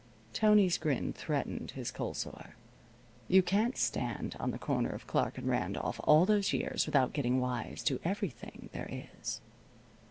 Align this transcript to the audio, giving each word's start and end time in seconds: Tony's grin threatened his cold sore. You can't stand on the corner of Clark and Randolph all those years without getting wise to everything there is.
Tony's 0.33 0.79
grin 0.79 1.13
threatened 1.13 1.69
his 1.77 1.91
cold 1.91 2.17
sore. 2.17 2.55
You 3.27 3.43
can't 3.43 3.77
stand 3.77 4.35
on 4.39 4.49
the 4.49 4.57
corner 4.57 4.89
of 4.89 5.05
Clark 5.05 5.37
and 5.37 5.47
Randolph 5.47 6.01
all 6.05 6.25
those 6.25 6.53
years 6.53 6.87
without 6.87 7.13
getting 7.13 7.39
wise 7.39 7.83
to 7.83 7.99
everything 8.03 8.71
there 8.73 8.89
is. 9.15 9.41